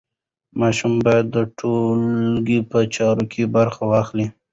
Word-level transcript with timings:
ماشوم 0.59 0.93
باید 1.05 1.25
د 1.35 1.37
ټولګي 1.57 2.59
په 2.71 2.79
چارو 2.95 3.23
کې 3.31 3.43
برخه 3.55 3.81
واخلي. 3.91 4.27